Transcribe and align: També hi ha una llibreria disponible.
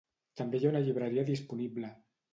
També 0.39 0.61
hi 0.61 0.65
ha 0.69 0.71
una 0.71 0.81
llibreria 0.87 1.27
disponible. 1.31 1.95